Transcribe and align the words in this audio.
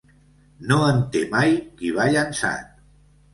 No 0.71 0.77
en 0.93 1.03
té 1.15 1.21
mai 1.35 1.53
qui 1.83 1.93
va 1.99 2.09
llançat. 2.17 2.75